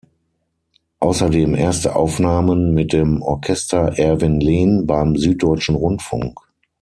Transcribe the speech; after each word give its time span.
Außerdem 0.99 1.53
erste 1.53 1.95
Aufnahmen 1.95 2.73
mit 2.73 2.91
dem 2.91 3.21
Orchester 3.21 3.99
Erwin 3.99 4.39
Lehn 4.39 4.87
beim 4.87 5.15
Süddeutschen 5.15 5.75
Rundfunk. 5.75 6.39